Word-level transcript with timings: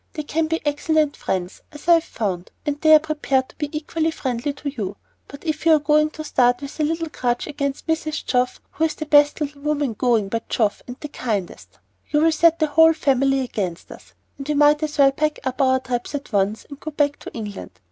They 0.13 0.23
can 0.23 0.47
be 0.47 0.59
excellent 0.65 1.15
friends, 1.15 1.61
as 1.71 1.87
I've 1.87 2.03
found, 2.03 2.49
and 2.65 2.81
they 2.81 2.95
are 2.95 2.99
prepared 2.99 3.49
to 3.49 3.55
be 3.57 3.69
equally 3.71 4.09
friendly 4.09 4.51
to 4.53 4.67
you; 4.67 4.97
but 5.27 5.45
if 5.45 5.63
you're 5.63 5.77
going 5.77 6.09
to 6.17 6.23
start 6.23 6.59
with 6.61 6.79
a 6.79 6.83
little 6.83 7.07
grudge 7.09 7.45
against 7.45 7.85
Mrs. 7.85 8.25
Geoff, 8.25 8.59
who's 8.71 8.95
the 8.95 9.05
best 9.05 9.39
little 9.41 9.61
woman 9.61 9.93
going, 9.93 10.27
by 10.27 10.41
Jove, 10.49 10.81
and 10.87 10.99
the 11.01 11.07
kindest, 11.07 11.77
you'll 12.09 12.31
set 12.31 12.57
the 12.57 12.65
whole 12.65 12.93
family 12.93 13.41
against 13.41 13.91
us, 13.91 14.15
and 14.39 14.47
we 14.47 14.55
might 14.55 14.81
as 14.81 14.97
well 14.97 15.11
pack 15.11 15.37
up 15.43 15.61
our 15.61 15.79
traps 15.79 16.15
at 16.15 16.33
once 16.33 16.65
and 16.67 16.79
go 16.79 16.89
back 16.89 17.19
to 17.19 17.31
England. 17.35 17.79